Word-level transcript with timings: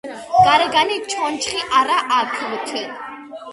გარეგანი 0.45 0.97
ჩონჩხი 1.11 1.63
არა 1.83 2.01
აქვთ. 2.19 2.75